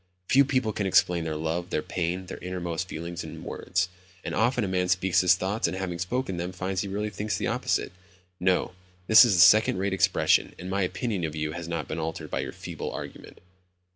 [0.27, 3.87] Few people can explain their love, their pain, their innermost feelings in words.
[4.23, 7.37] And often a man speaks his thoughts, and having spoken them, finds he really thinks
[7.37, 7.91] the opposite.
[8.39, 8.71] No,
[9.05, 12.39] this is second rate expression and my opinion of you has not been altered by
[12.39, 13.41] your feeble argument."